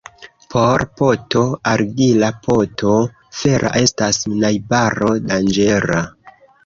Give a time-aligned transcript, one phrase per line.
[0.53, 2.95] Por poto argila poto
[3.41, 6.01] fera estas najbaro danĝera.